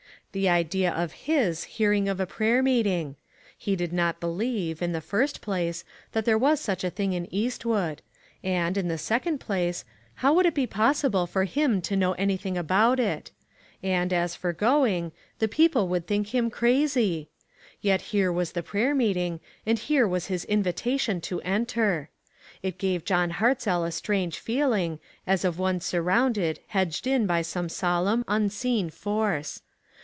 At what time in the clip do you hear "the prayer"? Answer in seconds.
18.53-18.95